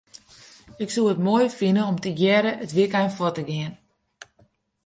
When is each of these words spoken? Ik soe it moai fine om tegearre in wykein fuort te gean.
Ik 0.83 0.89
soe 0.93 1.11
it 1.13 1.23
moai 1.25 1.47
fine 1.59 1.81
om 1.91 1.97
tegearre 2.03 2.51
in 2.63 2.73
wykein 2.77 3.11
fuort 3.17 3.35
te 3.37 3.43
gean. 3.49 3.73